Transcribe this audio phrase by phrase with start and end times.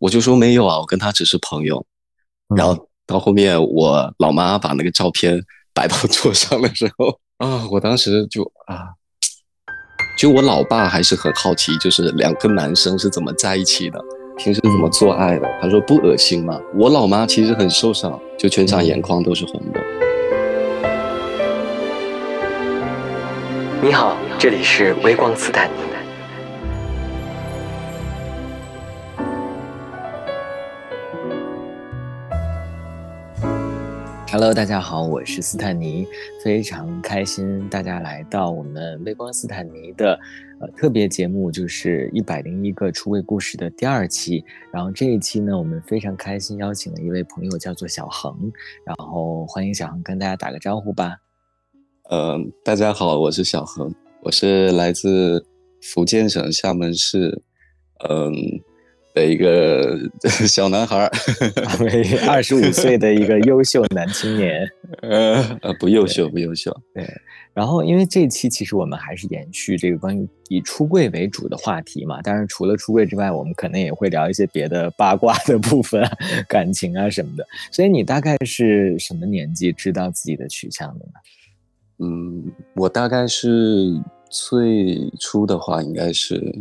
[0.00, 1.84] 我就说没有啊，我跟他只是朋友。
[2.56, 5.40] 然后到后面我老妈把那个照片
[5.74, 8.94] 摆到 桌上的时候啊，我当时就啊，
[10.18, 14.02] 就我老爸还是很好奇，就是两个男生是怎么在一起的，
[14.36, 15.48] 平时怎么做爱的。
[15.60, 16.58] 他说不恶心吗？
[16.74, 19.80] 我老妈其实很受伤，就全场眼眶都是红的。
[23.80, 25.70] 你好，这里是微光斯坦
[34.30, 36.06] Hello，大家好，我是斯坦尼，
[36.44, 40.20] 非常开心大家来到我们微光斯坦尼的
[40.60, 44.44] 呃特别节目，就是一百零一个出位故事的第二期。
[44.70, 48.52] 然后这一期呢，我们非常开心邀请了一位朋友，叫做小恒。
[48.84, 51.16] 然后欢迎小恒跟大家打个招呼吧。
[52.10, 53.90] 嗯，大家好，我是小恒，
[54.22, 55.42] 我是来自
[55.80, 57.42] 福建省厦门市，
[58.06, 58.34] 嗯。
[59.18, 59.98] 的一个
[60.46, 61.10] 小男孩儿，
[62.30, 64.68] 二十五岁的一个优秀男青年，
[65.02, 66.72] 呃 呃，不优秀，不优秀。
[66.94, 67.04] 对，
[67.52, 76.08] 然后因为这期其实我们还是延续这个关于以出柜为主的话题嘛，当然除了出柜之外，我们可能也会聊一些别的八卦的部分，
[76.48, 77.44] 感情啊什么的。
[77.72, 81.12] 所以你大概是什么年纪知道自己的取向的呢？
[82.00, 84.00] 嗯，我大概是
[84.30, 86.54] 最初的话，应该是。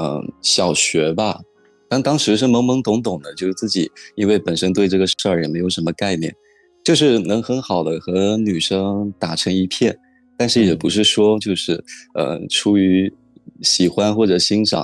[0.00, 1.38] 嗯，小学吧，
[1.86, 6.34] 但当时是懵懵懂懂的，就是自己因为本身对这个事儿也没有什么概念，
[6.82, 9.94] 就是能很好的和女生打成一片，
[10.38, 11.84] 但是也不是说就是
[12.14, 13.12] 呃出于
[13.60, 14.82] 喜欢或者欣赏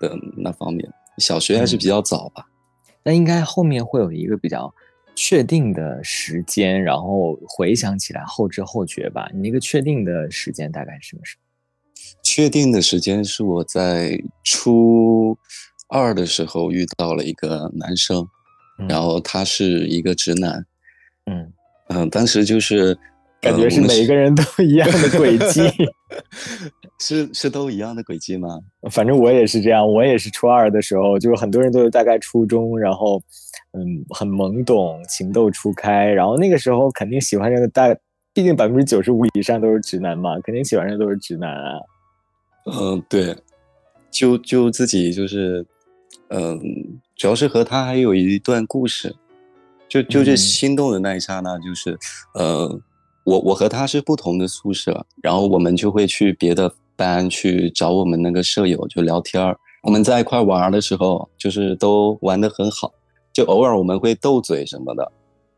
[0.00, 2.44] 的那方面，小学还是比较早吧。
[3.04, 4.74] 那应该后面会有一个比较
[5.14, 9.30] 确定的时间，然后回想起来后知后觉吧。
[9.32, 11.47] 你那个确定的时间大概是什么时候？
[12.38, 15.36] 确定的时间是我在初
[15.88, 18.24] 二的时候遇到了一个男生，
[18.88, 20.64] 然后他是一个直男，
[21.26, 21.52] 嗯
[21.88, 22.96] 嗯，当时就是
[23.40, 25.62] 感觉是每个人都一样的轨迹，
[27.02, 28.60] 是是都一样的轨迹吗？
[28.88, 33.20] 反正我也是这样，我也是初二的时候，就是很多人都是大概初中，然后
[33.72, 37.92] 嗯很懵懂，情窦初开，然后那个时候肯定喜欢上的大，
[38.32, 41.80] 毕竟百分之九十五以上都是直男嘛，肯定喜欢上都是直男啊。
[42.70, 43.36] 嗯，对，
[44.10, 45.64] 就就自己就是，
[46.28, 46.60] 嗯，
[47.16, 49.14] 主要是和他还有一段故事，
[49.88, 51.98] 就就这心动的那一刹那，就是，
[52.34, 52.80] 呃，
[53.24, 62.92] 我我和他是不同的宿舍，然后我们就会去别的班去找我们那个舍友就聊天儿，我们在一块玩的时候，就是都玩的很好，
[63.32, 65.12] 就偶尔我们会斗嘴什么的，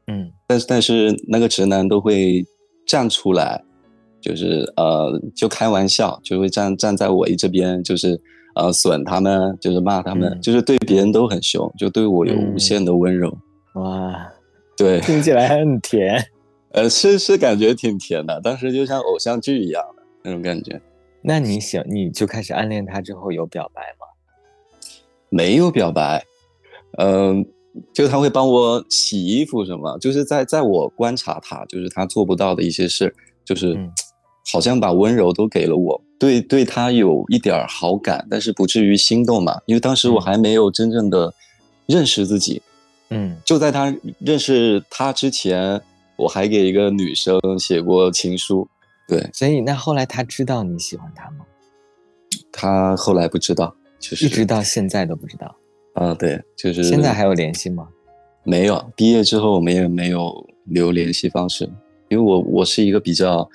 [0.06, 2.44] 嗯，但是但是那个直男都会
[2.86, 3.64] 站出来。
[4.20, 8.20] 就是呃，就开玩笑，就会站站在我一这边，就是
[8.54, 13.36] 呃损他们，就是骂他们，就是对别人都很凶，就对我有无限的温柔。
[13.74, 14.30] 哇，
[14.76, 16.22] 对，听起来很甜。
[16.72, 20.80] 呃，是是感觉挺甜的，当时就像偶像剧一样的那种感觉。
[21.22, 24.06] 那你想，你就开始暗恋他之后有表白吗？
[25.28, 26.24] 没有表白，
[26.98, 27.44] 嗯，
[27.92, 33.14] 就他会帮我洗衣服什么，就是在在我观察他，就是他做不到的一些事，
[33.44, 33.78] 就是。
[34.52, 41.32] 好像把温柔都给了我，对对他有一点好感，但是不至于心动嘛，因为当时我还没有真正的
[41.86, 42.60] 认识自己。
[43.10, 45.80] 嗯，就在他认识他之前，
[46.16, 48.68] 我还给一个女生写过情书。
[49.06, 51.44] 对，所以那后来他知道你喜欢他吗？
[52.50, 55.54] 他后来不知道，就是一直到现在都不知道。
[55.94, 57.86] 啊，对，就是现在还有联系吗？
[58.44, 60.32] 没有，毕业之后我们也没有
[60.64, 61.68] 留联系方式，
[62.08, 63.48] 因为我我是一个比较。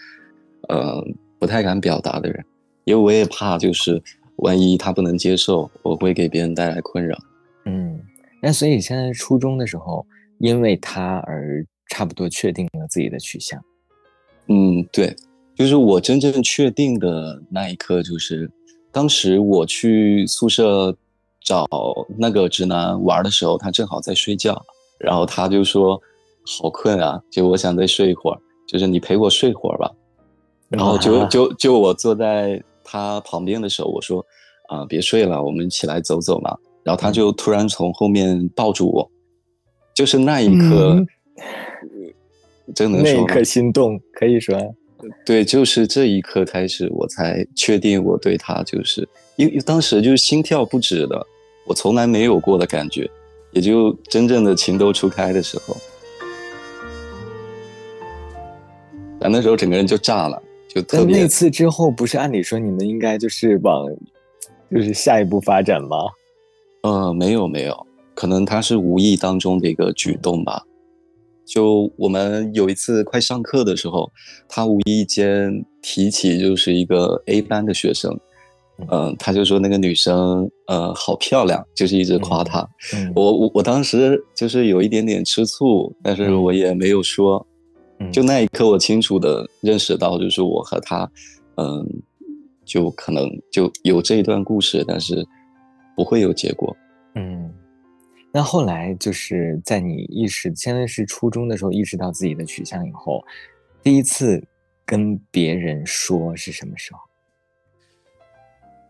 [0.70, 1.04] 呃，
[1.40, 2.44] 不太敢表达的人，
[2.84, 4.02] 因为我也怕，就是
[4.38, 7.18] 万一他不能接受，我会给别人带来困扰。
[7.66, 8.00] 嗯，
[8.42, 10.06] 那所以现在初中的时候，
[10.40, 13.62] 因为他而差不多确定了自己的取向。
[14.48, 15.16] 嗯，对，
[15.56, 18.50] 就是我真正确定的那一刻，就是
[18.92, 20.96] 当时我去宿舍
[21.42, 21.68] 找
[22.18, 24.60] 那个直男玩的时候，他正好在睡觉，
[25.00, 26.00] 然后他就说
[26.60, 29.92] 好困啊，就我想再睡一会儿，就是你陪我睡会儿吧。
[30.70, 34.26] 然后就就就我坐在他旁边的时候，我说
[34.68, 39.10] ：“啊，别睡了，我们起来走走嘛。”然后他就突然从后面抱住我，
[39.94, 41.04] 就是那一刻，
[42.76, 44.56] 真能说那一刻心动，可以说，
[45.26, 51.26] 对，就是这一刻开始，我才确定我对他就是，因为当时就是心跳不止的，
[51.66, 53.10] 我从来没有过的感觉，
[53.52, 55.76] 也就真正的情窦初开的时候，
[59.20, 60.40] 但那时候整个人就炸了。
[60.84, 63.88] 在那次之后，不是按理说你们应该就是往，
[64.70, 65.98] 就是下一步发展吗？
[66.82, 70.64] 呃，没有没有，可能他是无意当中的一个举动吧。
[71.46, 74.12] 就我们有一次快上课的时候，
[74.50, 78.20] 他无意间提起就是一个 A 班的学生，
[78.90, 82.68] 嗯，他就说那个女生呃好漂亮，就是一直夸她。
[83.16, 87.46] 我我我当时就是有一点点吃醋，但是我也没有说。
[88.12, 91.10] 就那一刻，我清楚的认识到，就是我和他，
[91.56, 91.88] 嗯，
[92.64, 95.26] 就可能就有这一段故事，但是
[95.96, 96.76] 不会有结果。
[97.16, 97.54] 嗯。
[98.32, 103.24] 那后来就是在你意识，现在是初中的时候意识到自己的取向以后，
[103.82, 104.46] 第一次
[104.86, 107.00] 跟别人说是什么时候？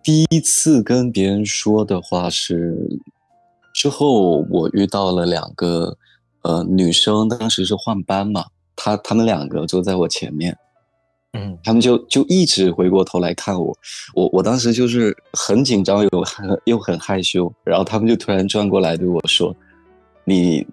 [0.02, 2.76] 第一次跟别人说的话是
[3.74, 5.96] 之后我遇到了两个
[6.42, 8.46] 呃女生，当时是换班嘛，
[8.76, 10.58] 她她们两个坐在我前面。
[11.38, 13.78] 嗯，他们就就一直回过头来看我，
[14.14, 19.54] 我我当时就是很紧张，又很又很害羞，然后他们就突然转过来对我说
[20.24, 20.66] ：“你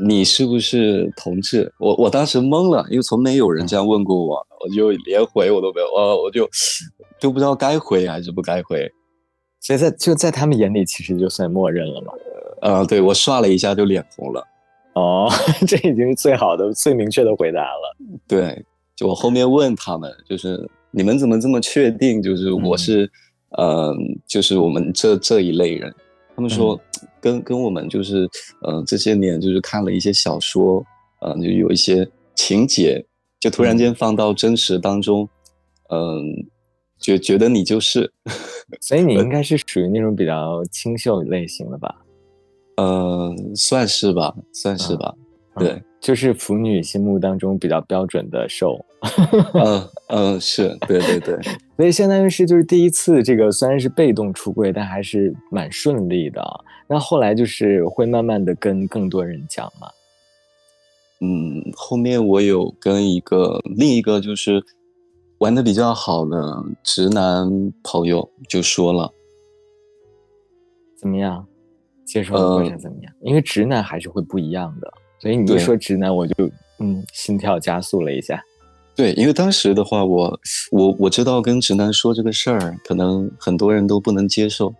[0.00, 6.48] 你是不是同志？”我我当时懵了，因为从没有人这样问过我，我就连回我都没有，我我就
[7.18, 8.88] 就不知道该回还是不该回，
[9.60, 12.12] 所以在就在他们眼里，其实就算默认了嘛。
[12.62, 14.46] 呃，对我刷了一下就脸红了。
[14.94, 15.30] 哦，
[15.66, 17.96] 这已经是最好的、最明确的回答了。
[18.26, 18.64] 对。
[18.96, 22.20] 就我后面问他们，就是你们怎么这么确定？
[22.20, 23.10] 就是我是，
[23.58, 23.96] 嗯，
[24.26, 25.90] 就是我们这这一类人。
[26.36, 26.78] 他们说，
[27.18, 28.28] 跟跟我们就是，
[28.66, 30.84] 嗯，这些年就是看了一些小说，
[31.20, 33.02] 嗯，就有一些情节，
[33.40, 35.26] 就突然间放到真实当中，
[35.88, 36.46] 嗯，
[36.98, 38.12] 觉觉得你就是。
[38.82, 42.02] 所以你应该是属于那种比较清秀类型的吧？
[42.80, 45.14] 嗯，算是吧，算是吧，
[45.56, 45.82] 对。
[46.00, 48.82] 就是腐女心目当中比较标准的瘦，
[49.52, 51.38] 嗯嗯，是对对对，
[51.76, 56.42] 所以相当于是就是第一次这个虽然是被动出柜，但还是蛮顺利的。
[56.88, 59.88] 那后来就是会慢慢的跟更多人讲嘛。
[61.20, 64.64] 嗯，后面我有跟一个另一个就是
[65.36, 67.46] 玩的比较好的直男
[67.84, 69.12] 朋友就说了，
[70.96, 71.46] 怎么样？
[72.10, 73.12] 接受的过程怎么样？
[73.20, 74.92] 因为直男还是会不一样的。
[75.20, 76.34] 所以你一说直男，我就
[76.80, 78.42] 嗯心跳加速了一下。
[78.96, 80.40] 对，因为当时的话，我
[80.72, 84.74] 我我知道跟直男说这个事儿，可能很多人都不能接受。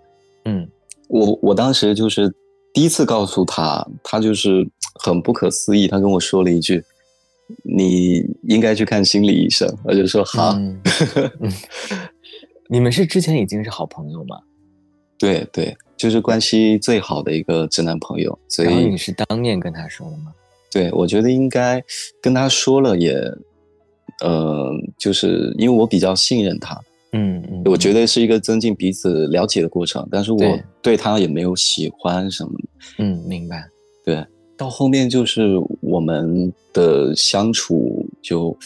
[0.44, 0.68] 嗯，
[1.08, 2.34] 我我当时就是
[2.74, 6.82] 第一次告诉他，他就是很不可思议，他跟我说了一句
[7.62, 10.58] ：“你应该去看心理医生。”我就说好。
[12.68, 14.36] 你们是之前已经是好朋友吗？
[15.20, 15.76] 对对。
[15.96, 20.32] 就是关系最好的一个直男朋友，所以你是当面跟他说的吗？
[20.72, 21.78] 对，我觉得应该
[22.22, 23.12] 跟他说了，也，
[24.22, 26.75] 呃，就是因为我比较信任他，
[27.12, 30.40] 嗯嗯，我觉得是一个增进彼此了解的过程，但是我
[30.81, 32.52] 对他也没有喜欢什么，
[32.96, 33.69] 嗯，明白。
[34.02, 34.26] 对，
[34.56, 35.50] 到后面就是
[35.82, 38.56] 我们的相处就，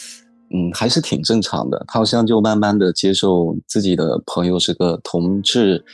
[0.54, 5.84] 嗯，还是挺正常的，他好像就慢慢的接受自己的朋友是个同志，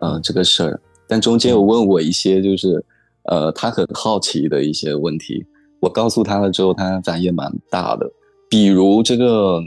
[0.00, 0.80] 嗯，这个事儿。
[1.06, 2.84] 但中间有问我一些，就是，
[3.24, 5.44] 呃，他很好奇的一些问题，
[5.80, 8.10] 我告诉他了之后，他反应也蛮大的。
[8.48, 9.60] 比如这个，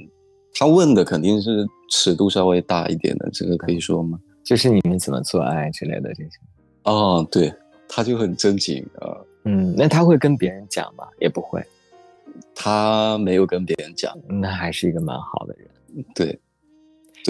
[0.54, 4.18] 他问的肯定是尺度稍微大一点的，这个可以说吗？
[4.44, 6.30] 就是你们怎么做爱之类的这些。
[6.84, 7.54] 哦，对，
[7.88, 9.16] 他就很正经啊。
[9.46, 11.06] 嗯，那他会跟别人讲吗？
[11.20, 11.62] 也不会。
[12.56, 14.13] 他没有跟别人讲。
[14.28, 16.06] 那还是一个蛮好的人。
[16.16, 16.40] 对。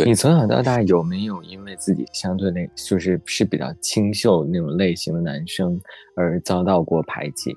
[0.05, 5.79] 你从小到大有没有因为自己相对那就是是比较清秀那种类型的男生
[6.15, 7.55] 而遭到过排挤？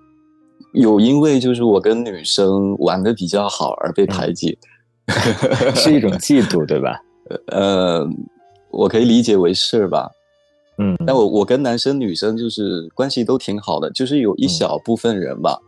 [0.74, 4.58] 有因为就是我跟女生玩的比较好而被排挤，
[5.74, 7.00] 是一种嫉妒对吧？
[7.48, 8.06] 呃，
[8.70, 10.10] 我可以理解为是吧？
[10.78, 15.58] 嗯，但我我跟男生女生就是关系都挺好的，就是有一小部分人吧，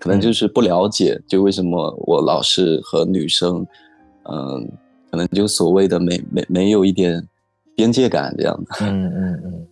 [0.00, 3.64] 可能就是不了解，就为什么我老是和女生，
[4.28, 4.68] 嗯。
[5.16, 7.26] 可能就所谓的没没没有一点
[7.74, 8.76] 边界感这样的。
[8.82, 9.66] 嗯嗯嗯。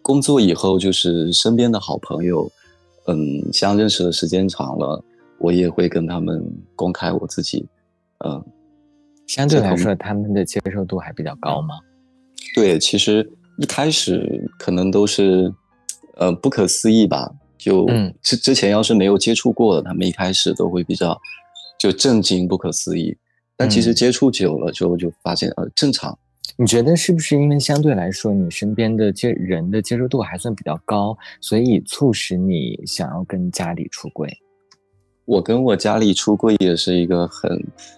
[0.00, 2.48] 工作以后就是身边的好朋友，
[3.08, 5.02] 嗯，相认识的时间长了，
[5.40, 6.40] 我也会跟他们
[6.76, 7.66] 公开我自己。
[8.24, 8.44] 嗯，
[9.26, 11.74] 相对来说，他们的接受度还比较高吗？
[12.54, 15.52] 对，其实一开始可能都是，
[16.16, 17.28] 呃，不可思议吧。
[17.58, 17.88] 就
[18.22, 21.18] 之之前要是没有接触过的，他们一开始都会比较
[21.76, 23.16] 就震惊、不可思议。
[23.58, 26.16] 但其实接触久了之后，就发现呃正常。
[26.56, 34.32] 你觉得是不是因为相对来说，你身边的接人的接受度还算比较高，所以促使你想要跟家里出柜？
[35.24, 37.50] 我跟我家里出柜也是一个很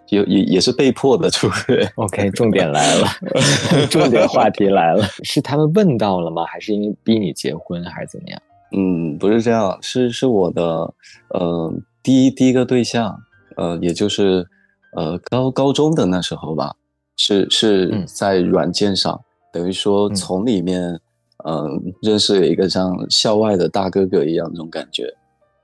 [0.08, 1.88] 也也也是被迫的出柜。
[1.94, 3.06] OK，重点来了，
[3.88, 6.44] 重点话题来了，是他们问到了吗？
[6.46, 8.42] 还是因为逼你结婚，还是怎么样？
[8.72, 10.92] 嗯，不是这样，是是我的
[11.28, 13.16] 呃第一第一个对象，
[13.56, 14.44] 呃，也就是
[14.92, 16.74] 呃高高中的那时候吧，
[17.16, 19.20] 是是在软件上，
[19.52, 20.98] 等于说从里面
[21.44, 25.14] 嗯认识了一个像校外的大哥哥一样那种感觉。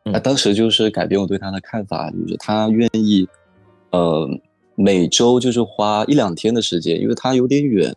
[0.05, 3.29] 那当时就是改变我对他的看法，就是他愿意，
[3.91, 4.29] 呃，
[4.77, 7.93] 每周就是花一两天的时间，因为他有点远，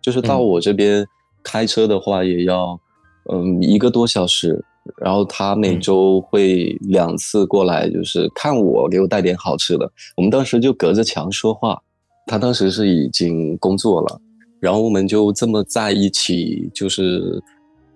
[0.00, 1.06] 就是到我这边
[1.42, 2.80] 开车的话也要，
[3.30, 4.64] 嗯，一个多小时。
[4.96, 9.90] 然后他每周会两次过来，就是看我，给我带点好吃的。
[10.16, 11.80] 我们当时就隔着墙说话，
[12.26, 14.20] 他当时是已经工作了，
[14.60, 17.42] 然后我们就这么在一起，就是。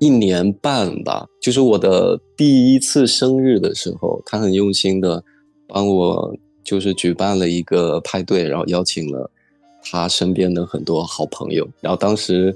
[0.01, 5.23] 一年半吧，就是我的第一次生日的时候，他很用心的
[5.69, 6.35] 帮我，
[6.65, 9.31] 就是举办了一个派对，然后邀请了
[9.83, 11.67] 他身边的很多好朋友。
[11.81, 12.55] 然后当时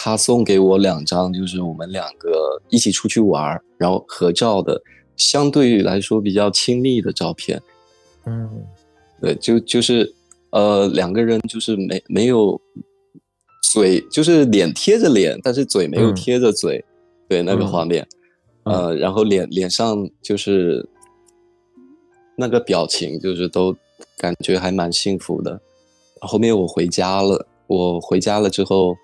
[0.00, 4.80] 他送给我两张，就是我们两个一起出去玩然后合照的，
[5.16, 7.60] 相对于来说比较亲密的照片。
[8.26, 8.48] 嗯，
[9.20, 10.14] 对，就就是
[10.50, 12.60] 呃两个人就是没没有
[13.72, 16.84] 嘴，就是脸贴着脸，但是嘴没有贴着嘴。
[17.28, 18.06] 对那个画面，
[18.62, 20.88] 呃，然后脸脸上就是
[22.36, 23.76] 那个表情，就是都
[24.16, 25.60] 感觉还蛮幸福的。
[26.20, 28.96] 后面我回家了，我回家了之后，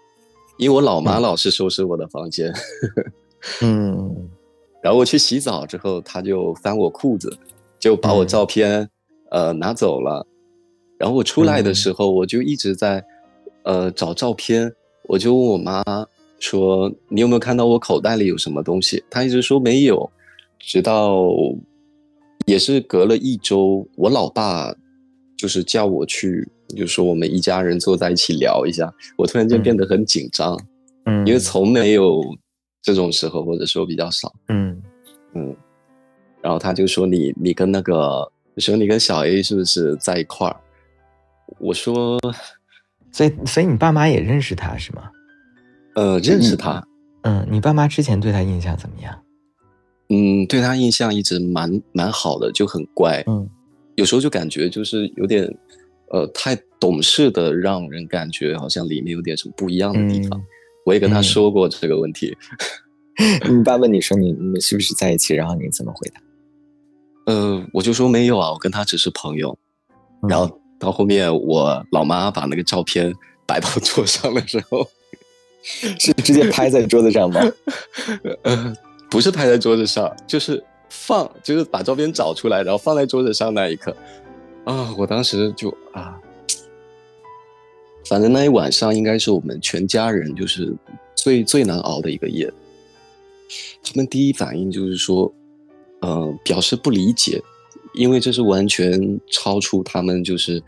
[0.56, 2.52] 因为我老妈老是收拾我的房间，
[3.62, 4.28] 嗯，
[4.82, 7.37] 然后我去洗澡之后，她就翻我裤子，
[7.78, 8.88] 就把我照片
[9.30, 10.26] 呃拿走了。
[10.96, 13.04] 然后我出来的时候，我就一直在
[13.64, 14.73] 呃找照片，
[15.08, 15.82] 我就问我妈。
[16.40, 19.02] 说你有没有看到我口袋里有什么东西？
[19.08, 20.11] 她一直说没有，
[20.58, 21.25] 直到
[22.44, 24.75] 也是隔了一周，我老爸
[25.38, 28.92] 就是叫我去，就说我们一家人坐在一起聊一下。
[29.16, 30.59] 我突然间变得很紧张，
[31.06, 32.23] 嗯，因为从没有
[32.83, 34.83] 这种时候，或者说比较少，嗯
[35.35, 35.56] 嗯。
[36.42, 40.56] 然后他就说你你跟那个说你跟小 A 是不是在一块儿？
[41.59, 42.18] 我说，
[43.12, 45.11] 所以所以你爸妈也认识他是吗？
[45.94, 46.87] 呃，认识他。
[47.23, 49.23] 嗯，你爸妈之前对他印象怎么样？
[50.11, 53.25] 嗯，对他印象一直蛮蛮好的，就很乖。
[53.26, 53.49] 嗯，
[53.94, 55.50] 有时候就感觉就是有点，
[56.14, 60.40] 呃，太懂事的，让人感觉好像里面有点什么不一样的地方。
[60.87, 62.37] 我也跟他说过这个问题。
[63.50, 65.35] 你爸问你说你你们是不是在一起？
[65.35, 66.21] 然后你怎么回答？
[67.33, 69.59] 呃，我就说没有啊，我跟他只是朋友。
[70.28, 73.12] 然后到后面我老妈把那个照片
[73.44, 74.88] 摆到桌上的时候。
[75.99, 77.40] 是直接拍在桌子上吗？
[78.44, 78.76] 呃，
[79.11, 83.97] 不是拍在桌子上，就是放，就是把照片找出来，然后放在桌子上那一刻，
[84.64, 86.18] 啊，我当时就啊，
[88.06, 90.75] 反正那一晚上应该是我们全家人就是
[91.14, 92.52] 最最难熬的一个夜。
[93.83, 95.33] 他们第一反应就是说，
[96.00, 97.40] 呃，表示不理解，
[97.94, 100.62] 因为这是完全超出他们就是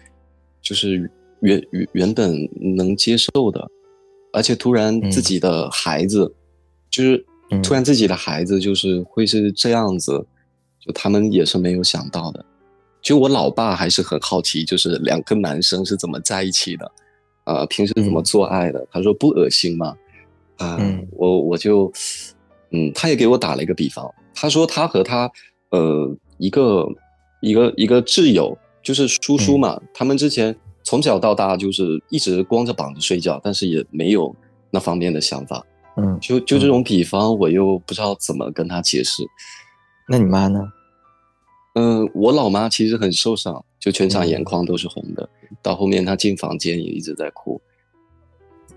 [0.61, 1.11] 就是
[1.41, 3.67] 原原原本能接受的。
[4.33, 6.31] 而且突然自己的孩子，
[6.91, 7.25] 就是
[7.63, 10.27] 突然自己的孩子就是会是这样子，
[10.79, 12.45] 就他们也是没有想到的。
[13.07, 16.93] 就我老爸还是很好奇，就是两个男生是怎么在一起的，
[17.45, 18.85] 啊，平时怎么做爱的？
[18.91, 19.95] 他说不恶心吗？
[20.57, 20.77] 啊，
[21.13, 21.93] 我我就，
[22.73, 25.31] 嗯，他也给我打了一个比方，他说他和他
[25.71, 26.85] 呃一个
[27.41, 30.55] 一个一个挚友，就是叔叔嘛，他们之前。
[30.89, 34.33] 从小到大就是一直光着膀子睡觉，但是也没有
[34.71, 35.61] 那方面的想法。
[35.97, 39.25] 嗯，就就这种比方，我又不知道怎么跟他解释。
[40.09, 40.61] 那你妈呢？
[41.79, 45.29] 嗯，我老妈其实很受伤，就全场眼眶都是红的。
[45.63, 47.61] 到后面她进房间也一直在哭。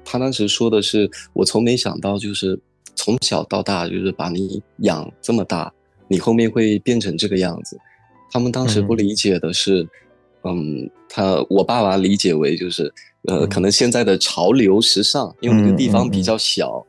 [0.04, 2.60] 她当时说的是：“我从没想到，就是
[2.96, 5.74] 从小到大，就是把你养这么大，
[6.08, 7.80] 你后面会变成这个样子。”
[8.32, 9.88] 他们当时不理解的是。
[10.44, 12.90] 嗯，他我爸爸理解为就是，
[13.28, 16.82] 呃，可能现在的潮流时尚，因为那个地方比较小，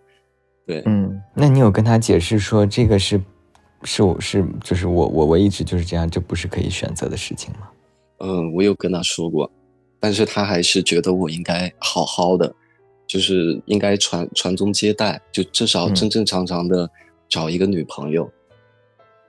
[0.65, 3.21] 对，嗯，那你有跟他解释说这个是，
[3.85, 7.69] 是我是就是我我我一直就是这样，这不是可以选择的事情吗？
[8.19, 9.51] 嗯，我有跟他说过，
[9.99, 12.55] 但是他还是觉得我应该好好的，
[13.07, 16.89] 就是应该传传宗接代，就至少正正常常的
[17.29, 18.31] 找一个女朋友。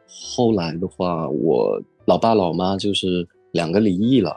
[0.07, 3.27] 后来的话，我老爸老妈就是。
[3.53, 4.33] 两个离异了，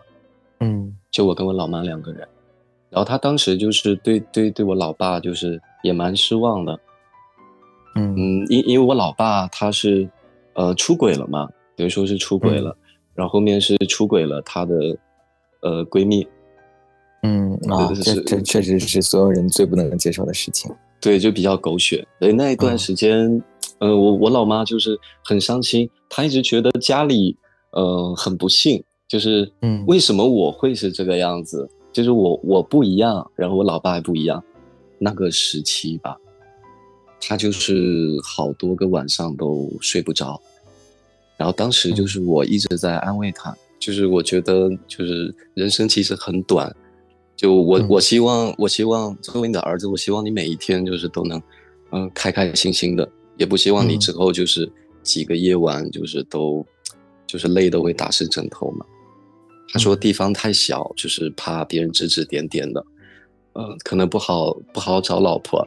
[0.58, 2.26] 嗯，就我跟我老妈两个人，
[2.90, 6.76] 然后他当时就是对对对我老爸就是也蛮失望的，
[7.94, 10.08] 嗯嗯，因因为我老爸他是，
[10.54, 12.76] 呃，出轨了嘛，等于说是出轨了，
[13.14, 14.74] 然后后面是出轨了她的
[15.62, 16.26] 呃闺蜜，
[17.22, 20.70] 嗯啊，这这确实是所有人最不能接受的事情。
[21.00, 22.06] 对，就比较狗血。
[22.18, 23.42] 所以那一段时间，
[23.78, 27.36] 呃，我我老妈就是很伤心，她一直觉得家里
[27.72, 31.68] 呃很不幸，就是嗯，为什么我会是这个样子？
[31.92, 34.42] 就是我我不一样，然后我老爸也不一样。
[34.98, 36.16] 那个时期吧，
[37.26, 40.40] 她就是好多个晚上都睡不着。
[41.36, 46.74] 然后当时就是我一直在安慰他，就是我觉得就是人生其实很短。
[47.36, 51.42] 就我，我希望，我希望作为你的儿子，我希望你每一天就是都能，
[51.90, 54.70] 嗯，开开心心的，也不希望你之后就是
[55.02, 56.64] 几个夜晚就是都，
[57.26, 58.86] 就是累的会打湿枕头嘛。
[59.72, 62.86] 他说地方太小，就是怕别人指指点点的，
[63.54, 65.66] 呃，可能不好不好找老婆。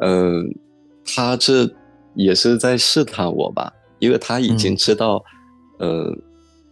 [0.00, 0.44] 嗯，
[1.04, 1.70] 他这
[2.14, 5.22] 也是在试探我吧，因为他已经知道，
[5.78, 6.16] 呃。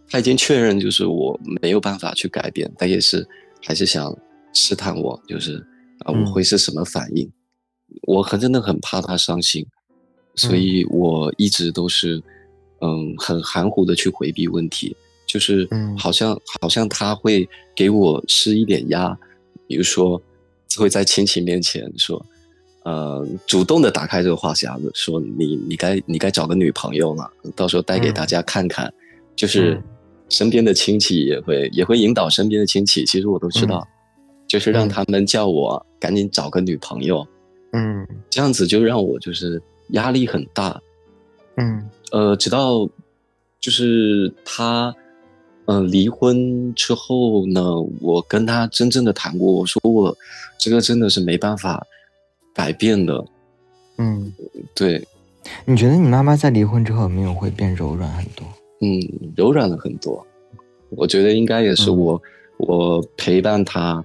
[0.09, 3.27] 他已经确认，就是我没有办法去改变，他也是
[3.65, 4.15] 还是想
[4.53, 5.57] 试探我，就是
[6.05, 7.27] 啊，我会是什么反应？
[8.03, 9.65] 我很真的很怕他伤心，
[10.35, 12.21] 所以我一直都是
[12.81, 14.95] 嗯很含糊的去回避问题，
[15.25, 15.67] 就是
[15.97, 19.17] 好像好像他会给我施一点压，
[19.67, 20.21] 比如说
[20.77, 22.25] 会在亲戚面前说，
[22.83, 28.93] 呃，主动的打开这个话匣子，说你你该你该找个女朋友了，到时候带给大家看看，
[29.35, 29.81] 就是。
[30.29, 33.87] 身边的亲戚也会也会引导身边的亲戚，其实我都知道，
[34.47, 37.27] 就是让他们叫我赶紧找个女朋友，
[37.73, 40.81] 嗯，这样子就让我就是压力很大，
[41.57, 42.89] 嗯，呃，直到
[43.59, 44.95] 就是他，
[45.65, 47.61] 嗯，离婚之后呢，
[48.01, 50.15] 我跟他真正的谈过，我说我
[50.59, 51.85] 这个真的是没办法
[52.53, 53.23] 改变的，
[53.97, 54.33] 嗯，
[54.75, 55.07] 对，
[55.65, 58.45] 你觉得你妈妈在离婚之后有没有会变柔软很多？
[58.81, 58.99] 嗯，
[59.37, 60.25] 柔软了很多，
[60.89, 62.21] 我觉得应该也是我
[62.57, 64.03] 我陪伴他，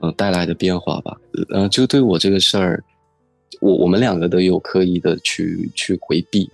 [0.00, 1.16] 嗯带来的变化吧。
[1.52, 2.84] 嗯，就对我这个事儿，
[3.60, 6.48] 我我们两个都有刻意的去去回避。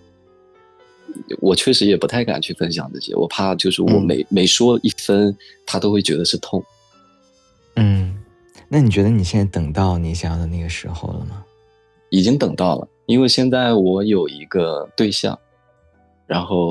[1.41, 6.63] 我确实也不太敢去分享这些，我怕就是我每每说一分，他都会觉得是痛。
[7.77, 8.17] 嗯，
[8.69, 11.45] 那你觉得你现在等到你想要的那个时候了吗？
[12.11, 15.39] 已经等到了，因为现在我有一个对象，
[16.27, 16.71] 然后。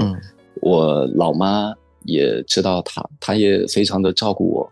[0.61, 1.71] 我老妈
[2.05, 4.71] 也知道他，他也非常的照顾我。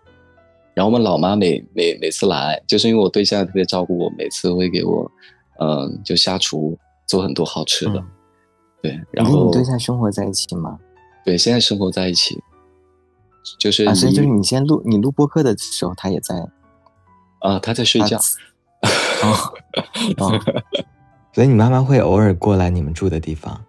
[0.74, 5.12] 然后我们老妈每每每次来，就是因为我对象特别照顾我，每次会给我，
[5.60, 8.04] 嗯，就下厨做很多好吃的。
[8.84, 10.78] 对，然后你对象生活在一起吗？
[11.26, 12.40] 对，现在生活在一起。
[13.58, 16.36] 就是啊，所以就是你先录你录播客的时候，他也在。
[17.40, 18.18] 啊，他在睡觉。
[20.18, 20.40] 哦
[21.34, 23.60] 所以你妈妈会偶尔过来你们住的地方。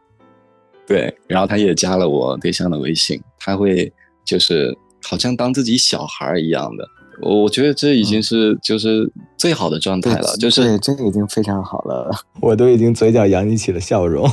[0.87, 3.90] 对，然后他也加了我对象的微信，他会
[4.24, 6.87] 就是好像当自己小孩一样的，
[7.22, 12.11] 我我觉得这已经是就是最好的状态了，就是对，这个已经非常好了，
[12.42, 14.29] 我都已经嘴角扬起了笑容。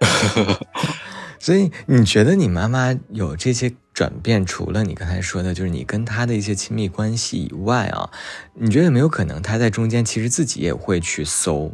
[1.38, 8.10] 所以你觉得你妈妈有这些转变，除了你刚才说的，就是你跟她的一些亲密关系以外啊，
[8.54, 11.70] 你觉得有没有可能她在中间其实自己也会去搜？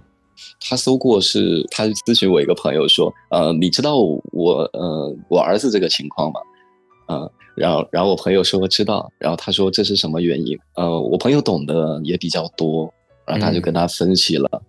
[0.59, 3.97] 他搜过是，他咨询我一个朋友说，呃，你知道
[4.33, 6.41] 我呃我儿子这个情况吗？
[7.09, 10.59] 嗯，然后然后我朋友说知道，然后他说这是什么原因？
[10.75, 12.93] 呃，我朋友懂得也比较多，
[13.25, 14.63] 然后他就跟他分析了，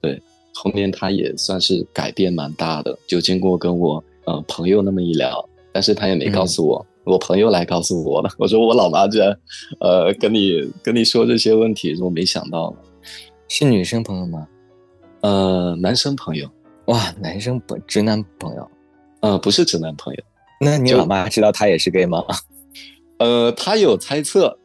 [0.00, 0.20] 对，
[0.60, 9.30] 后面他也算是改变蛮大的，就经过跟我呃朋友那么一聊，但是他也没告诉我，我朋友来告诉我了， 我说我老妈居然
[9.78, 12.74] 呃跟你跟你说这些问题，我没想到，
[13.46, 14.48] 是女生朋友吗？
[15.20, 16.50] 呃，男生朋友，
[16.86, 18.68] 哇，男生不直男朋友，
[19.20, 20.20] 呃，不是直男朋友。
[20.60, 22.24] 那你老妈知道他也是 gay 吗？
[23.20, 24.58] 呃，他有猜测。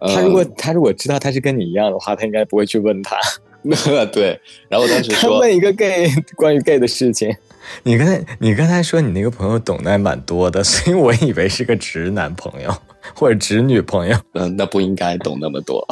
[0.00, 3.16] 他如果他如果知道他是跟你一样的话，他应该不会去问他。
[4.12, 7.34] 对，然后当时说问一个 gay 关于 gay 的事情。
[7.84, 12.74] 你刚才你刚才说你那个朋友懂得还蛮多的，所以我以为是个直男朋友
[13.14, 14.16] 或者直女朋友。
[14.32, 15.86] 嗯，那不应该懂那么多。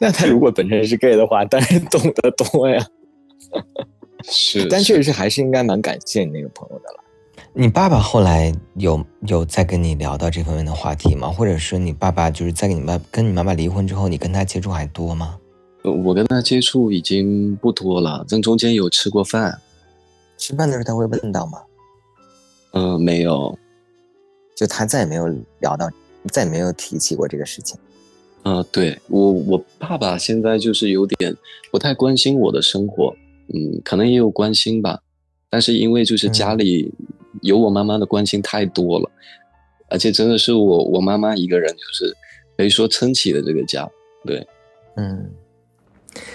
[0.00, 2.84] 那他如果本身是 gay 的话，当然懂得多呀。
[4.24, 7.04] 是，但确实是还是应该蛮感谢你那个朋友的了。
[7.52, 11.28] 你爸爸后来有有在跟你聊到这方面的话题吗？
[11.28, 15.36] 或者说你爸爸就是在跟你妈跟你妈妈离婚之后，你跟他接触还多吗？
[15.82, 19.60] 我跟他接触已经不多了，正中间有吃过饭。
[20.36, 21.58] 吃饭的时候他会问到吗？
[22.72, 23.58] 嗯，没有，
[24.54, 25.26] 就他再也没有
[25.60, 25.90] 聊到，
[26.32, 27.78] 再也没有提起过这个事情。
[28.42, 31.36] 啊，对我，我爸爸现在就是有点
[31.70, 33.14] 不太关心我的生活，
[33.52, 35.00] 嗯，可能也有关心吧，
[35.50, 36.90] 但是因为就是家里
[37.42, 39.10] 有我妈妈的关心太多了，
[39.90, 42.16] 而且真的是我我妈妈一个人，就是
[42.56, 43.86] 可以说撑起了这个家。
[44.24, 44.46] 对，
[44.96, 45.30] 嗯，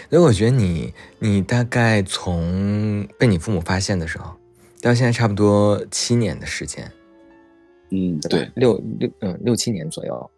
[0.10, 4.34] 所以我觉得你你大概从被你父母发现的时候，
[4.82, 6.92] 到现在差不多七年的时间，
[7.92, 10.32] 嗯，对，六六嗯六七年左右。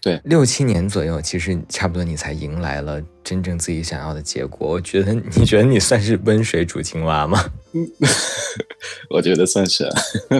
[0.00, 4.66] 对，六七年左右，其实差不多你才迎来了真正自己想要的结果。
[4.66, 7.38] 我觉得，你觉得你算是温水煮青蛙吗？
[9.10, 9.86] 我觉得算是，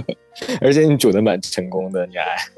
[0.62, 2.48] 而且你煮的蛮成功的，你还，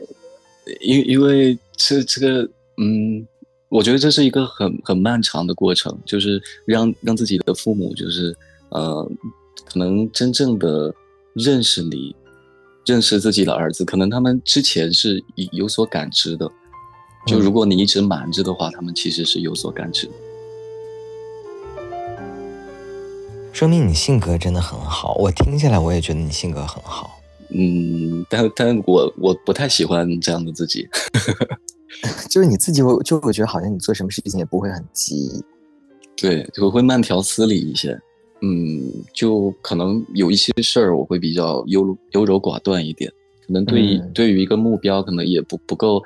[0.80, 3.26] 因因为这这个，嗯，
[3.68, 8.36] 我觉得这是一个很很漫长的过程，就是让让自己的父母，就是
[8.70, 9.10] 呃，
[9.64, 10.94] 可能真正的
[11.34, 12.14] 认识你，
[12.84, 16.50] 认识自己的儿子，可能他们之前是有有所感知的。
[17.26, 20.12] 就如果你一直瞒着的话，他们其实是有所感知的。
[23.52, 27.18] 说明你性格真的很好，我听下来我也觉得你性格很好。
[27.48, 30.86] 嗯，但但我我不太喜欢这样的自己，
[32.28, 35.44] 就是你自己，会就会觉得好像你做什么事情也不会很急。
[36.16, 37.98] 对，我会慢条斯理一些。
[38.42, 43.10] 嗯，就可能有一些事儿我会比较优优柔寡断一点，
[43.46, 46.02] 可能对于对于一个目标可能也不不够。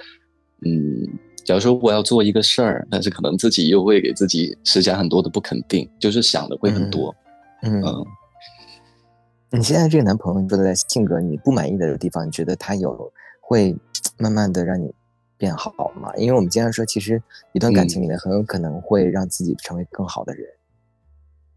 [0.65, 1.09] 嗯，
[1.45, 7.15] 假如说我要做一个事儿，但是可能自己又会给自己施加很多的不肯定，就是想的会很多。
[7.63, 7.83] 嗯，
[9.51, 13.77] 你现在这个男朋友，你说的在性格你不满意的地方，你觉得他有会
[14.19, 14.93] 慢慢的让你
[15.41, 16.15] 变好嘛？
[16.17, 17.21] 因为我们经常说，其实
[17.55, 20.47] 一段感情里面很有可能会让自己成为更好的人。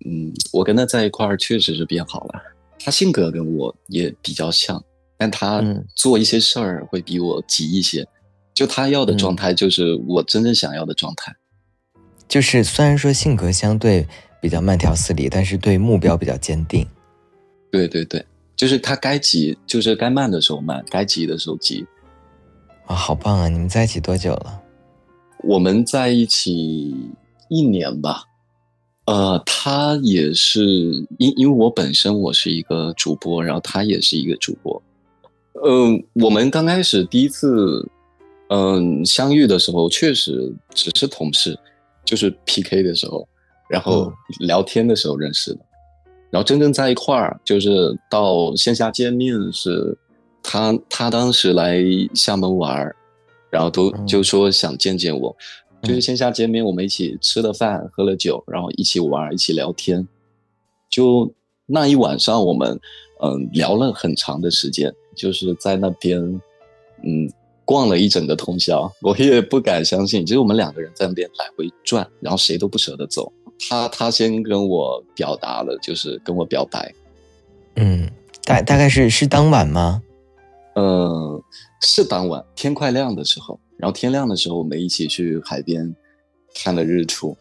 [0.06, 2.41] 嗯，我跟他在一块儿确实是变好了。
[2.80, 4.82] 他性格跟我也比较像，
[5.17, 5.62] 但他
[5.96, 8.08] 做一些事儿会比我急一些。
[8.54, 11.36] 就他要的状态，就是我真正想要的状态。
[12.28, 14.08] 就是虽然说性格相对
[14.41, 16.88] 比较慢条斯理，但是对目标比较坚定。
[17.72, 21.86] 对对对，就是他该急，就是该慢的时候慢，该急的时候急。
[22.86, 23.48] 啊，好棒啊！
[23.48, 24.62] 你们在一起多久了？
[25.43, 26.96] 我们在一起
[27.50, 28.24] 一年吧。
[29.06, 30.65] 呃，他也是
[31.17, 34.82] 因因为我本身我是一个主播，然后他也是一个主播。
[35.65, 37.89] 嗯，我们刚开始第一次。
[38.50, 41.58] 嗯，相遇的时候确实只是同事，
[42.06, 43.28] 就是 PK 的时候，
[43.67, 45.60] 然后聊天的时候认识的，
[46.30, 49.98] 然后真正在一块儿，就是到线下见面是，
[50.43, 51.82] 他他当时来
[52.13, 52.95] 厦门玩儿，
[53.49, 55.36] 然后都就说想见见我，
[55.82, 60.08] 就是线下见面，我们一起吃了饭，喝了酒，然后一起玩，一起聊天，
[60.89, 61.34] 就
[61.65, 62.79] 那一晚上我们
[63.23, 66.19] 嗯聊了很长的时间，就是在那边
[67.03, 67.32] 嗯。
[67.65, 70.25] 逛了一整个通宵，我也不敢相信。
[70.25, 73.32] 就是我们两个人在那边来回转，然后谁都不舍得走。
[73.58, 76.93] 他他先跟我表达了，就是跟我表白。
[77.77, 78.06] 嗯，
[78.43, 80.01] 大大概是是当晚吗？
[80.76, 81.42] 嗯，
[81.82, 83.60] 是当晚，天快亮的时候。
[83.78, 85.96] 然后天亮的时候，我们一起去海边
[86.56, 87.36] 看了日出。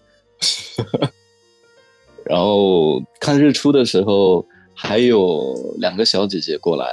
[2.24, 6.86] 然后看日出的时候，还有两个小姐姐过来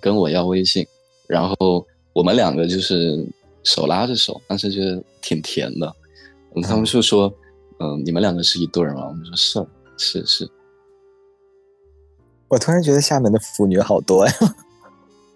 [0.00, 0.86] 跟我要微信，
[1.26, 1.86] 然后。
[2.16, 3.28] 我们两个就是
[3.62, 5.94] 手拉着手，当时觉得挺甜的。
[6.62, 7.30] 他们就说
[7.78, 10.50] ：“嗯，你们两个是一对儿吗？”我们说：“是，是是。”
[12.48, 14.32] 我突然觉得厦门的腐女好多呀。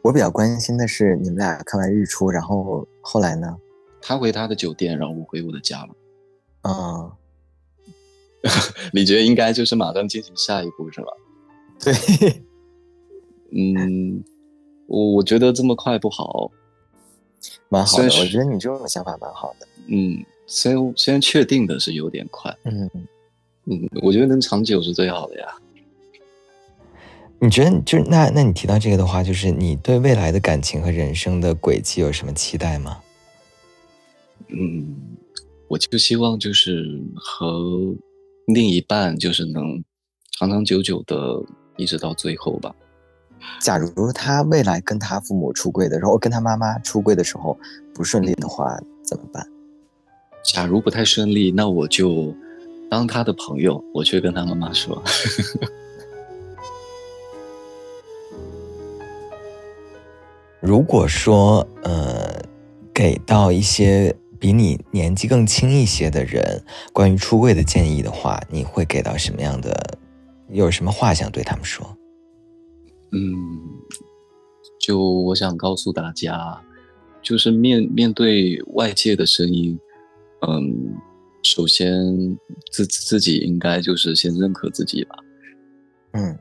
[0.03, 3.57] 我比较关心的是，你们俩看完日出，然后后来呢？
[4.01, 5.91] 他回他的酒店，然后我回我的家了。
[6.63, 7.13] 啊，
[8.93, 11.09] 你觉得应该就是马上进行下一步是吧？
[11.79, 11.93] 对。
[13.53, 14.23] 嗯，
[14.87, 16.51] 我我觉得这么快不好。
[17.69, 19.67] 蛮好的，我觉得你这种想法蛮好的。
[19.87, 22.91] 嗯，虽然虽然确定的是有点快，嗯
[23.65, 25.47] 嗯，我觉得能长久是最好的呀。
[27.43, 32.99] 你觉得就那那你提到这个的话，就是你对未来的感情和人生的轨迹有什么期待吗？
[34.49, 34.95] 嗯，
[35.67, 37.95] 我就希望就是和
[38.47, 39.83] 另一半就是能
[40.39, 41.43] 长长久久的
[41.79, 42.75] 一直到最后吧。
[43.59, 47.59] 假如他未来跟他父母出柜的时候，跟他妈妈出柜的时候
[47.95, 49.47] 不顺利的话，怎么办？
[50.45, 52.35] 假如不太顺利，那我就
[52.91, 55.03] 当他的朋友，我去跟他妈妈说。
[60.61, 62.43] 如果说呃，
[62.93, 69.99] 给到一些比你年纪更轻一些的人关于出柜的建议的话，你会给到什么样的？
[70.53, 71.97] 有什么话想对他们说？
[73.13, 73.35] 嗯，
[74.81, 76.61] 就我想告诉大家，
[77.23, 79.79] 就是面面对外界的声音，
[80.49, 80.95] 嗯，
[81.43, 82.37] 首先
[82.73, 85.15] 自自己应该就是先认可自己吧。
[86.15, 86.37] 嗯，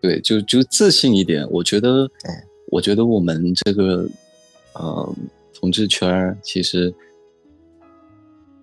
[0.00, 1.46] 对，就就自信一点。
[1.50, 2.10] 我觉得，
[2.74, 4.04] 我觉得我们这个
[4.72, 5.14] 呃
[5.54, 6.92] 同志圈儿，其实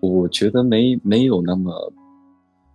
[0.02, 1.93] 我觉得没没有那么，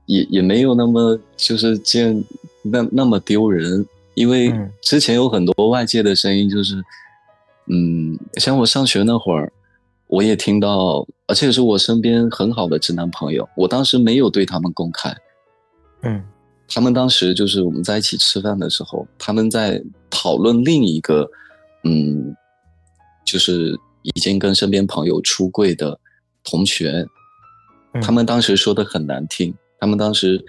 [0.06, 2.24] 也也没有那么就是见
[2.62, 6.82] 那那么丢人，因为之前有很多外界的声音，就是
[7.66, 9.52] 嗯，像我上学那会儿，
[10.06, 15.14] 我也听到，而且是我身边很好的直男朋友，我当时没有对他们公开，
[16.00, 16.24] 嗯。
[16.68, 21.28] 他们当时就是我们在一起吃饭的时候，他们在讨论另一个，
[21.84, 22.34] 嗯，
[23.24, 25.98] 就是已经跟身边朋友出柜的
[26.44, 27.06] 同学，
[28.00, 30.44] 他们当时说的很难听，他们当时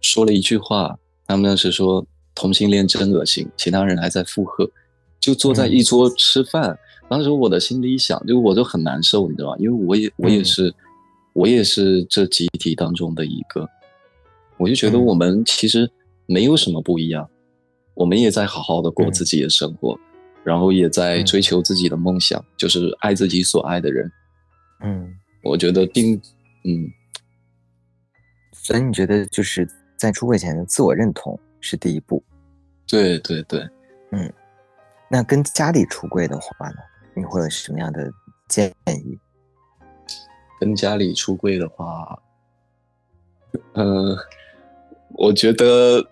[0.00, 4.68] 说了一句话，他们当时说同性恋真恶心，其他人还在附和，
[5.20, 6.78] 就坐在一桌吃饭，
[7.08, 9.56] 当时我的心里想，就我就很难受，你知道吗？
[9.58, 10.74] 因为我也我也是，
[11.32, 13.68] 我也是这集体当中的一个。
[14.58, 15.90] 我就觉得我们其实
[16.26, 17.28] 没有什么不一样，
[17.94, 19.98] 我们也在好好的过自己的生活，
[20.44, 24.10] 然后也在追求自己的梦想，就是爱自己所爱的人。
[24.80, 26.14] 嗯，我觉得并
[26.64, 26.90] 嗯，
[28.52, 32.22] 所以你觉得就是在出柜前的自我认同是第一步？
[32.86, 33.60] 对对对，
[34.10, 34.32] 嗯，
[35.10, 36.76] 那跟家里出柜的话呢，
[37.14, 38.10] 你会有什么样的
[38.48, 39.18] 建议？
[40.60, 42.22] 跟家里出柜的话，
[43.74, 44.16] 嗯。
[45.14, 46.02] 我觉得，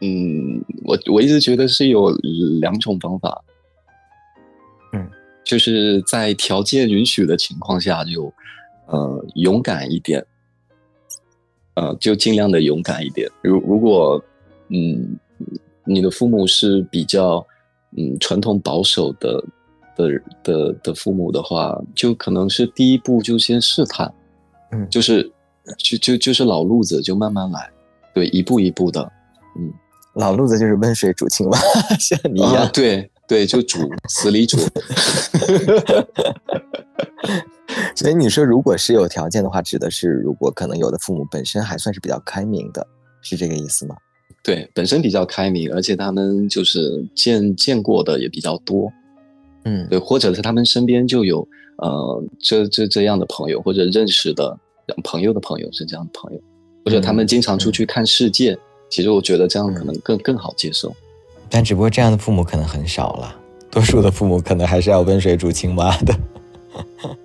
[0.00, 2.10] 嗯，我我一直觉得是有
[2.60, 3.44] 两种方法，
[4.92, 5.10] 嗯，
[5.44, 8.32] 就是在条件允许的情况下，就
[8.86, 10.24] 呃勇敢一点，
[11.74, 13.30] 呃，就尽量的勇敢一点。
[13.42, 14.22] 如如果
[14.68, 15.18] 嗯
[15.84, 17.44] 你的父母是比较
[17.96, 19.44] 嗯传统保守的
[19.96, 24.10] 的的的父母的话，就可能是第一步就先试探，
[24.72, 25.30] 嗯，就是
[25.76, 27.70] 就就就是老路子，就慢慢来。
[28.14, 29.10] 对，一步一步的，嗯，
[30.20, 31.58] 老路子就是温水煮青蛙，
[31.98, 33.78] 像你一样，对对，就煮，
[34.08, 34.58] 死里煮。
[37.96, 42.86] 所以你说，如果是有条件的话，指的是如果可能有的父母本身还算是比较开明的，
[43.22, 43.96] 是这个意思吗？
[44.42, 48.92] 对，本身比较开明，而且他们就是见见过的也比较多，
[49.64, 51.46] 嗯，对，或者是他们身边就有
[51.78, 54.56] 呃这这这样的朋友，或者认识的
[55.02, 56.40] 朋友的朋友是这样的朋友。
[56.82, 58.58] 或者他们经常出去看世界，
[58.90, 60.94] 其实我觉得这样可能更更好接受。
[61.48, 63.34] 但只不过这样的父母可能很少了，
[63.70, 66.14] 多数的父母可能还是要温水煮青蛙的。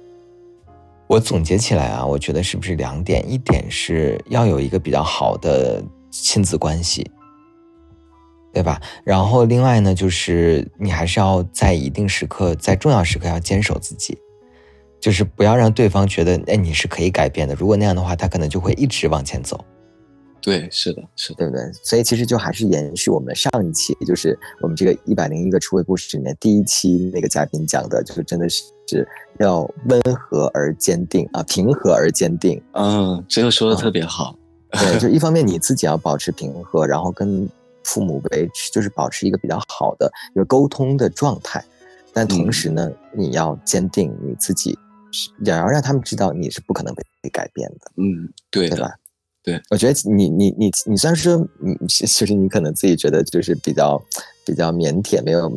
[1.07, 3.29] 我总结起来啊，我觉得是不是两点？
[3.31, 7.09] 一点是要有一个比较好的亲子关系，
[8.51, 8.81] 对吧？
[9.03, 14.17] 然后另外呢，就是你还是要在一定时刻，在重要时刻要坚守自己。
[14.99, 17.53] 就是不要让对方觉得，哎，你是可以改变的。
[17.53, 19.63] 如果那样的话，他可能就会一直往前走。
[20.45, 21.61] 对，是的，是的，对不对？
[21.83, 28.63] 所以其实就还是延续我们上一期，就是我们这个一百零一个出位故事里面第一期那个嘉宾讲的，就是真的是
[29.39, 32.61] 要温和而坚定啊，平和而坚定。
[32.73, 34.37] 嗯，这个说的特别好。
[34.69, 37.49] 对， 就一方面你自己要保持平和，然后跟
[37.83, 41.65] 父母维持就是保持一个比较好的一个沟通的状态，
[42.13, 44.77] 但同时呢，你要坚定你自己。
[45.45, 48.91] 也要让他们知道你是不可能被改变的，嗯，对，对吧？
[49.45, 54.03] 对，我觉得你你你你虽然说，嗯，其实你可能自己觉得就是比较
[54.45, 55.51] 比较腼腆，没有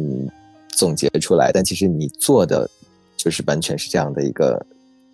[0.69, 2.69] 总结出来，但其实你做的
[3.17, 4.65] 就是完全是这样的一个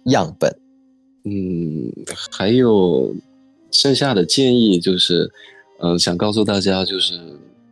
[0.07, 0.55] 样本。
[1.25, 1.93] 嗯，
[2.31, 3.15] 还有
[3.71, 5.31] 剩下的建议就是，
[5.81, 7.15] 嗯，想告诉大家就是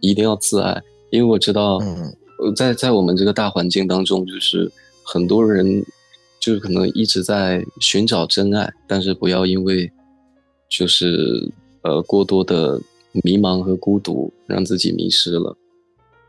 [0.01, 2.15] 一定要自爱，因为我知道，嗯，
[2.55, 4.71] 在在我们这个大环境当中，就是
[5.05, 5.85] 很多人。
[6.45, 9.88] 就是可能一直在寻找真爱，但是不要因为
[10.73, 11.47] 就是
[11.83, 12.81] 呃过多的
[13.23, 15.55] 迷茫和孤独，让自己迷失了。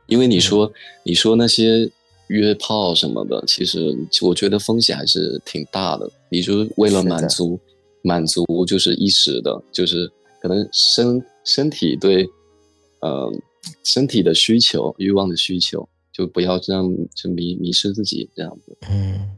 [0.08, 0.69] 因为你说
[1.03, 1.89] 你说那些
[2.27, 6.12] 约炮什么的，其实我觉得风险还是挺大的。
[6.29, 7.58] 你就为了满足
[8.01, 12.27] 满足就是一时的，就是可能身身体对
[12.99, 13.34] 呃
[13.84, 18.77] 身体的需求、欲望的需求，就不要这样就迷迷失自己这样子。
[18.91, 19.32] 嗯。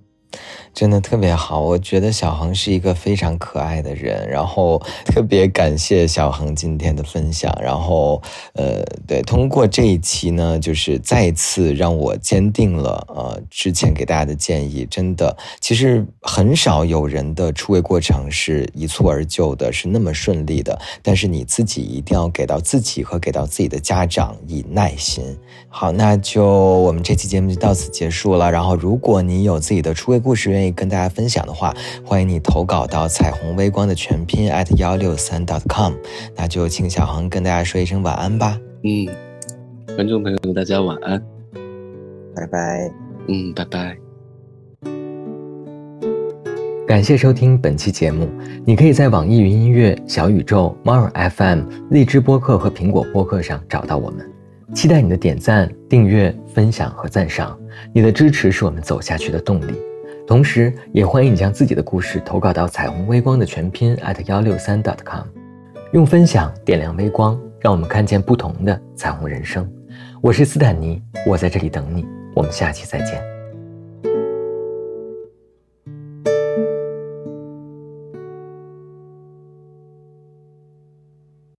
[0.76, 8.22] 真的特别好，我觉得小恒是一个非常可爱的人，然后特别感谢小恒今天的分享，然后
[8.56, 25.24] 呃，对，通过这一期呢，就是再次让我坚定了呃之前给大家的建议，真的，其实很少有人的出位过程是一蹴而就的，是那么顺利的，但是你自己一定要给到自己和给到自己的家长以耐心。
[25.70, 30.65] 好，那就我们这期节目就到此结束了，然后如果你有自己的出位故事愿意。
[30.66, 31.72] 愿意跟大家分享的话，
[32.04, 35.94] 欢迎你投稿到彩虹微光的全拼 at 幺六三 dot com。
[36.36, 38.60] 那就请小恒跟大家说一声晚安吧。
[38.84, 39.06] 嗯，
[39.96, 41.22] 观众朋友们大家晚安，
[42.36, 42.92] 拜拜。
[43.28, 43.96] 嗯，拜拜。
[46.88, 48.28] 感谢收听本期节目。
[48.66, 54.28] 你可以在网易云音乐、小宇宙、猫耳 FM、荔枝播客和苹果播客上找到我们。
[54.74, 57.58] 期待你的点赞、订阅、分享和赞赏。
[57.94, 59.74] 你的支持是我们走下去的动力。
[60.28, 65.24] 同时，也欢迎你将自己的故事投稿到彩虹微光的全拼 at 幺六三 dot com，
[65.92, 69.70] 用分享点亮微光，让我们看见不同的彩虹人生。
[70.22, 72.06] 我是斯坦尼，我在这里等你。
[72.36, 73.35] 我们下期再见。